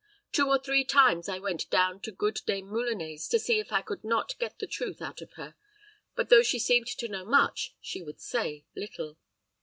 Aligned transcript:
Two 0.31 0.47
or 0.49 0.57
three 0.57 0.83
times 0.83 1.29
I 1.29 1.37
went 1.37 1.69
down 1.69 1.99
to 1.99 2.11
good 2.11 2.39
Dame 2.47 2.69
Moulinet's 2.71 3.27
to 3.27 3.37
see 3.37 3.59
if 3.59 3.71
I 3.71 3.83
could 3.83 4.03
not 4.03 4.33
get 4.39 4.57
the 4.57 4.65
truth 4.65 4.99
out 4.99 5.21
of 5.21 5.33
her; 5.33 5.53
but; 6.15 6.29
though 6.29 6.41
she 6.41 6.57
seemed 6.57 6.87
to 6.87 7.07
know 7.07 7.23
much, 7.23 7.75
she 7.79 8.01
would 8.01 8.19
say 8.19 8.65
little." 8.75 9.19